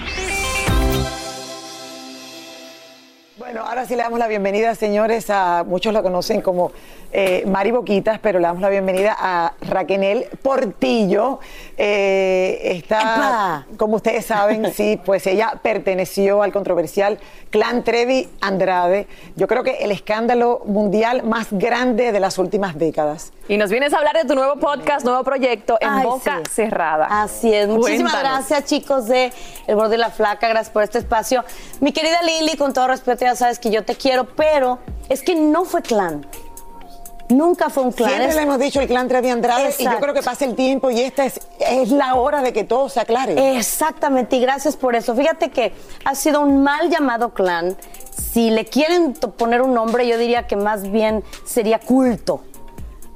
[3.36, 6.70] Bueno, ahora sí le damos la bienvenida, señores, a muchos lo conocen como
[7.10, 11.40] eh, Mari Boquitas, pero le damos la bienvenida a Raquenel Portillo.
[11.76, 17.18] Eh, está, como ustedes saben, sí, pues ella perteneció al controversial
[17.50, 19.08] clan Trevi Andrade.
[19.34, 23.32] Yo creo que el escándalo mundial más grande de las últimas décadas.
[23.46, 26.52] Y nos vienes a hablar de tu nuevo podcast, nuevo proyecto en Ay, boca sí.
[26.54, 27.22] cerrada.
[27.22, 27.68] Así es.
[27.68, 29.32] Muchísimas gracias, chicos de
[29.66, 30.48] El Gordo y la Flaca.
[30.48, 31.44] Gracias por este espacio.
[31.80, 35.34] Mi querida Lili, con todo respeto, ya sabes que yo te quiero, pero es que
[35.34, 36.26] no fue clan.
[37.30, 38.10] Nunca fue un clan.
[38.10, 40.54] Siempre Es- le hemos dicho el clan Trevi Andrade y yo creo que pasa el
[40.54, 43.56] tiempo y esta es, es la hora de que todo se aclare.
[43.56, 45.14] Exactamente, y gracias por eso.
[45.16, 45.72] Fíjate que
[46.04, 47.76] ha sido un mal llamado clan.
[48.32, 52.42] Si le quieren poner un nombre, yo diría que más bien sería culto.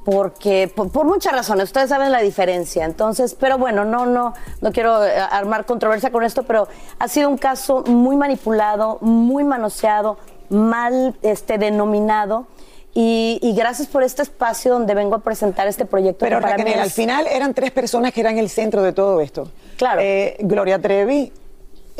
[0.09, 2.85] Porque, por, por muchas razones, ustedes saben la diferencia.
[2.85, 6.67] Entonces, pero bueno, no, no, no quiero eh, armar controversia con esto, pero
[6.97, 10.17] ha sido un caso muy manipulado, muy manoseado,
[10.49, 12.47] mal este, denominado.
[12.95, 16.25] Y, y gracias por este espacio donde vengo a presentar este proyecto.
[16.25, 19.47] Pero Raquel, al es- final eran tres personas que eran el centro de todo esto.
[19.77, 20.01] Claro.
[20.01, 21.31] Eh, Gloria Trevi,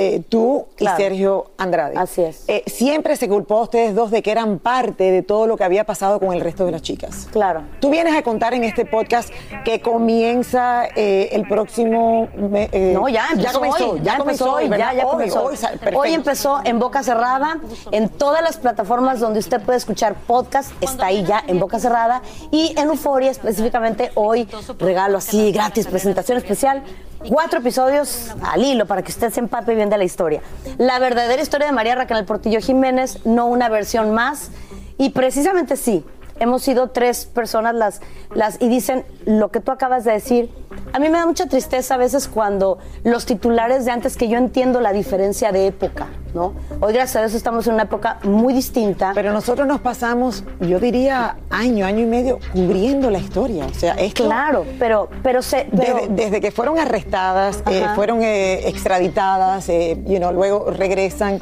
[0.01, 0.97] eh, tú Claro.
[0.97, 1.95] y Sergio Andrade.
[1.97, 2.45] Así es.
[2.47, 5.65] Eh, siempre se culpó a ustedes dos de que eran parte de todo lo que
[5.65, 7.27] había pasado con el resto de las chicas.
[7.31, 7.63] Claro.
[7.81, 9.29] Tú vienes a contar en este podcast
[9.65, 12.29] que comienza eh, el próximo...
[12.38, 14.91] me- eh, No, ya empezó comenzó, hoy, ya empezó hoy, ¿verdad?
[14.93, 15.43] ya, ya Hoy, comenzó.
[15.43, 15.57] hoy.
[15.95, 17.59] Hoy empezó en Boca Cerrada,
[17.91, 22.21] en todas las plataformas donde usted puede escuchar podcast, está ahí ya en Boca Cerrada
[22.51, 24.47] y en Euforia específicamente hoy
[24.79, 26.83] regalo así gratis, presentación especial.
[27.27, 30.41] Cuatro episodios al hilo para que usted se empape bien de la historia.
[30.78, 34.52] La verdadera historia de María Raquel Portillo Jiménez, no una versión más.
[34.97, 36.04] Y precisamente sí,
[36.39, 38.02] hemos sido tres personas las,
[38.34, 40.49] las y dicen lo que tú acabas de decir.
[40.93, 44.38] A mí me da mucha tristeza a veces cuando los titulares de antes, que yo
[44.38, 46.54] entiendo la diferencia de época, ¿no?
[46.80, 49.12] Hoy, gracias a Dios, estamos en una época muy distinta.
[49.13, 53.65] Pero nosotros nos pasamos, yo diría, año, año y medio cubriendo la historia.
[53.65, 54.25] O sea, esto...
[54.25, 60.02] Claro, pero, pero, se, pero- Desde, desde que fueron arrestadas, eh, fueron eh, extraditadas, eh,
[60.08, 61.39] you know, luego regresan.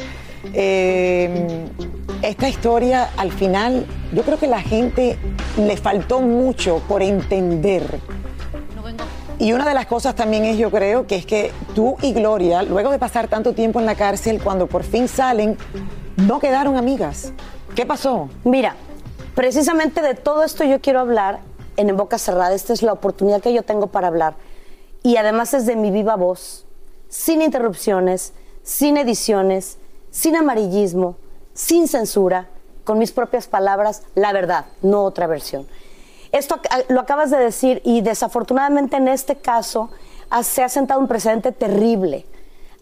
[0.53, 1.67] Eh,
[2.21, 5.17] esta historia, al final, yo creo que la gente
[5.57, 7.99] le faltó mucho por entender.
[9.39, 12.63] Y una de las cosas también es, yo creo, que es que tú y Gloria,
[12.63, 15.57] luego de pasar tanto tiempo en la cárcel, cuando por fin salen,
[16.15, 17.33] no quedaron amigas.
[17.75, 18.29] ¿Qué pasó?
[18.43, 18.75] Mira,
[19.35, 21.39] precisamente de todo esto yo quiero hablar
[21.75, 22.55] en En Boca Cerrada.
[22.55, 24.35] Esta es la oportunidad que yo tengo para hablar.
[25.03, 26.65] Y además es de mi viva voz,
[27.07, 28.33] sin interrupciones,
[28.63, 29.77] sin ediciones,
[30.17, 31.15] sin amarillismo,
[31.53, 32.47] sin censura,
[32.83, 35.67] con mis propias palabras, la verdad, no otra versión.
[36.31, 39.91] Esto lo acabas de decir y desafortunadamente en este caso
[40.31, 42.25] ha- se ha sentado un precedente terrible.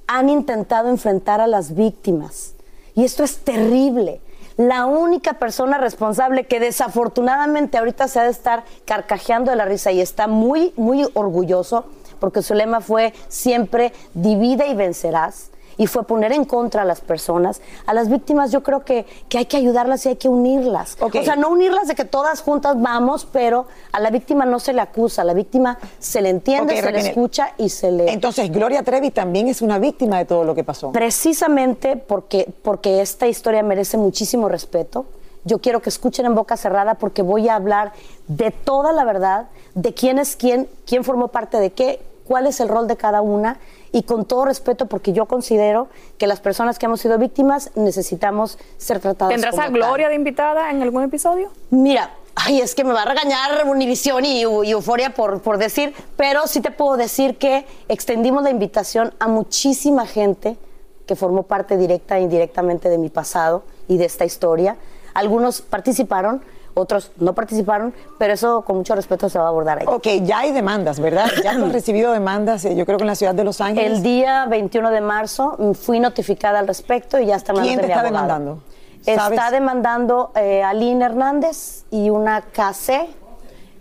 [0.07, 2.53] Han intentado enfrentar a las víctimas
[2.95, 4.21] y esto es terrible.
[4.55, 9.91] La única persona responsable que desafortunadamente ahorita se ha de estar carcajeando de la risa
[9.91, 11.83] y está muy, muy orgulloso
[12.21, 15.49] porque su lema fue siempre divide y vencerás.
[15.77, 17.61] Y fue poner en contra a las personas.
[17.85, 20.97] A las víctimas yo creo que, que hay que ayudarlas y hay que unirlas.
[20.99, 24.73] O sea, no unirlas de que todas juntas vamos, pero a la víctima no se
[24.73, 28.11] le acusa, a la víctima se le entiende, se le escucha y se le...
[28.11, 30.91] Entonces, Gloria Trevi también es una víctima de todo lo que pasó.
[30.91, 35.05] Precisamente porque, porque esta historia merece muchísimo respeto.
[35.43, 37.93] Yo quiero que escuchen en boca cerrada porque voy a hablar
[38.27, 42.59] de toda la verdad, de quién es quién, quién formó parte de qué, cuál es
[42.59, 43.59] el rol de cada una
[43.91, 48.57] y con todo respeto porque yo considero que las personas que hemos sido víctimas necesitamos
[48.77, 49.73] ser tratadas ¿Tendrás como a tal.
[49.73, 51.49] Gloria de invitada en algún episodio?
[51.69, 55.93] Mira, ay, es que me va a regañar Univisión y, y Euforia por, por decir,
[56.17, 60.57] pero sí te puedo decir que extendimos la invitación a muchísima gente
[61.05, 64.75] que formó parte directa e indirectamente de mi pasado y de esta historia.
[65.13, 66.43] Algunos participaron,
[66.75, 69.85] otros no participaron, pero eso con mucho respeto se va a abordar ahí.
[69.87, 71.25] Ok, ya hay demandas, ¿verdad?
[71.43, 73.97] Ya has recibido demandas, eh, yo creo que en la ciudad de Los Ángeles.
[73.97, 77.77] El día 21 de marzo fui notificada al respecto y ya está en manos ¿Quién
[77.81, 78.25] de te está abogado.
[78.27, 78.63] demandando?
[79.03, 79.39] ¿Sabes?
[79.39, 83.07] Está demandando eh, Aline Hernández y una KC,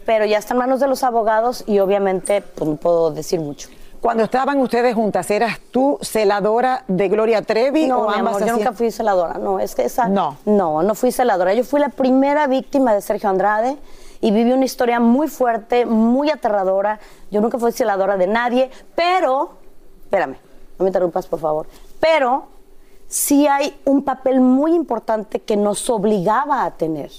[0.07, 3.69] pero ya está en manos de los abogados y obviamente pues, no puedo decir mucho.
[4.05, 8.49] Cuando estaban ustedes juntas, ¿eras tú celadora de Gloria Trevi No, o mi ambas amor,
[8.49, 10.09] yo nunca fui celadora, no, es que esa...
[10.09, 10.37] No.
[10.45, 11.55] No, no fui celadora.
[11.55, 13.79] Yo fui la primera víctima de Sergio Andrade
[14.21, 17.01] y viví una historia muy fuerte, muy aterradora.
[17.31, 19.53] Yo nunca fui celadora de nadie, pero...
[20.03, 20.37] Espérame,
[20.79, 21.67] no me interrumpas, por favor.
[21.99, 22.45] Pero
[23.09, 27.11] sí hay un papel muy importante que nos obligaba a tener.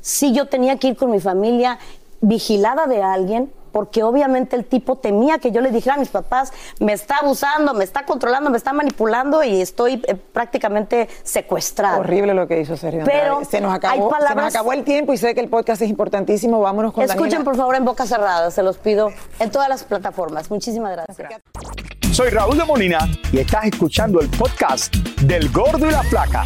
[0.00, 1.76] Sí yo tenía que ir con mi familia
[2.20, 6.52] vigilada de alguien, porque obviamente el tipo temía que yo le dijera a mis papás,
[6.80, 11.98] me está abusando, me está controlando, me está manipulando y estoy eh, prácticamente secuestrada.
[11.98, 13.42] Horrible lo que hizo Sergio Pero.
[13.48, 15.90] Se nos, acabó, se nos palabras- acabó el tiempo y sé que el podcast es
[15.90, 16.58] importantísimo.
[16.60, 17.44] Vámonos con Escuchen Daniela.
[17.44, 20.50] por favor en boca cerrada, se los pido en todas las plataformas.
[20.50, 21.40] Muchísimas gracias.
[22.10, 22.98] Soy Raúl de Molina
[23.32, 26.42] y estás escuchando el podcast del Gordo y la Flaca.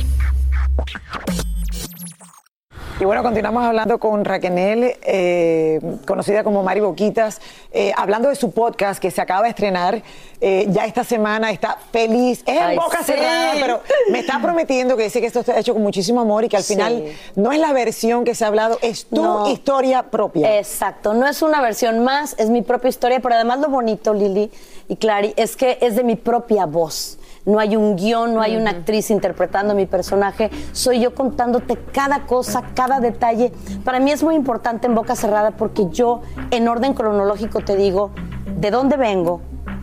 [3.00, 7.40] Y bueno, continuamos hablando con Raquel, eh, conocida como Mari Boquitas,
[7.72, 10.02] eh, hablando de su podcast que se acaba de estrenar
[10.40, 13.12] eh, ya esta semana, está feliz, es en Ay, boca sí.
[13.12, 13.80] cerrada, pero
[14.10, 16.62] me está prometiendo que dice que esto está hecho con muchísimo amor y que al
[16.62, 16.74] Sí.
[16.74, 19.48] final no es la versión que se ha hablado, es tu No.
[19.48, 20.58] historia propia.
[20.58, 24.48] Exacto, no es una versión más, es mi propia historia, pero además lo bonito, Lili
[24.88, 27.18] y Clary, es que es de mi propia voz.
[27.44, 32.24] No hay un guion, no hay una actriz interpretando mi personaje, soy yo contándote cada
[32.26, 33.52] cosa, cada detalle.
[33.84, 36.22] Para mí es muy importante en boca cerrada porque yo,
[36.52, 38.10] en orden cronológico, te digo
[38.58, 39.40] de dónde vengo,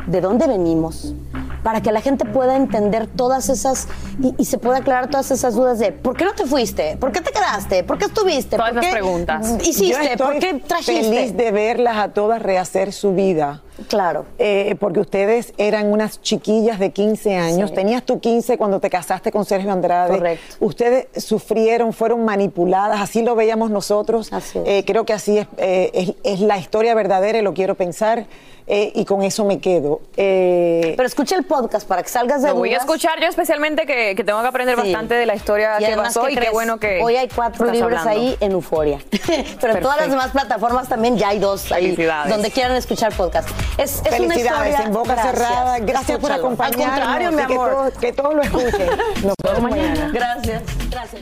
[0.08, 1.14] de dónde venimos,
[1.62, 3.90] para que la gente pueda entender todas esas
[4.24, 6.96] y, y se pueda aclarar todas esas dudas de ¿por qué no te fuiste?
[6.98, 7.84] ¿Por qué te quedaste?
[7.84, 8.56] ¿Por qué estuviste?
[8.56, 9.58] Todas ¿Por qué preguntas.
[9.68, 9.90] hiciste?
[9.90, 11.04] Yo estoy ¿Por qué trajiste?
[11.04, 13.62] feliz de verlas a todas rehacer su vida.
[13.88, 14.26] Claro.
[14.38, 17.70] Eh, porque ustedes eran unas chiquillas de 15 años.
[17.70, 17.76] Sí.
[17.76, 20.18] Tenías tú 15 cuando te casaste con Sergio Andrade.
[20.18, 20.56] Correcto.
[20.60, 24.32] Ustedes sufrieron, fueron manipuladas, así lo veíamos nosotros.
[24.34, 24.68] Así es.
[24.68, 28.26] Eh, creo que así es, eh, es, es la historia verdadera y lo quiero pensar.
[28.72, 30.00] eh, y con eso me quedo.
[30.16, 33.88] Eh, Pero escucha el podcast para que salgas de Lo voy a escuchar yo especialmente
[33.88, 34.82] que, que tengo que aprender Sí.
[34.84, 37.66] bastante de la historia Y que pasó ¿qué y qué bueno que Hoy hay cuatro
[37.72, 38.10] libros hablando.
[38.22, 39.00] ahí en Euforia.
[39.60, 41.86] Pero en todas las demás plataformas también ya hay dos ahí.
[41.86, 42.32] Felicidades.
[42.32, 43.50] Donde quieran escuchar podcast.
[43.78, 44.86] Es, es una Felicidades, historia.
[44.88, 45.80] en boca cerrada.
[45.80, 46.86] Gracias por acompañarnos.
[46.86, 47.72] Al contrario, mi que amor.
[47.72, 48.90] todos- Que todos lo escuchen.
[49.24, 50.10] Nos vemos mañana.
[50.14, 50.64] Gracias.
[50.90, 51.22] Gracias.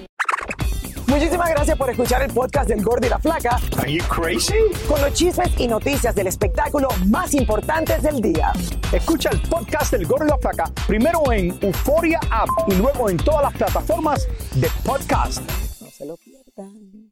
[1.08, 3.60] Muchísimas gracias por escuchar el podcast del Gordo y la Flaca.
[3.78, 4.54] Are you crazy?
[4.90, 8.52] Con los chismes y noticias del espectáculo más importantes del día.
[8.92, 13.18] Escucha el podcast del Gordo y la Flaca primero en Euforia App y luego en
[13.18, 15.42] todas las plataformas de podcast.
[15.82, 17.12] No se lo pierdan.